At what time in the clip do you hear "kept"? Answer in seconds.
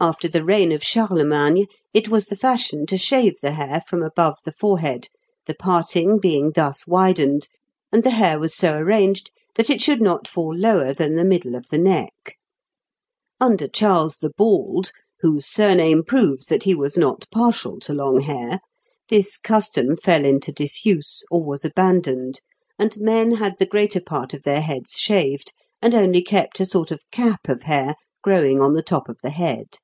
26.20-26.60